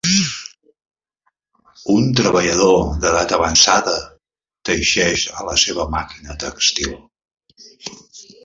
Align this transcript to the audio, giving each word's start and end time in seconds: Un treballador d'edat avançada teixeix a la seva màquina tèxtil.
Un 1.95 2.07
treballador 2.21 2.81
d'edat 3.05 3.35
avançada 3.39 3.95
teixeix 4.71 5.29
a 5.43 5.47
la 5.51 5.57
seva 5.67 5.89
màquina 6.01 6.41
tèxtil. 6.47 7.01